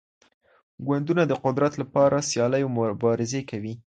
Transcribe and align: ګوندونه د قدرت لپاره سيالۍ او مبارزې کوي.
ګوندونه 0.87 1.23
د 1.27 1.33
قدرت 1.43 1.73
لپاره 1.81 2.25
سيالۍ 2.29 2.61
او 2.65 2.69
مبارزې 2.77 3.41
کوي. 3.49 3.73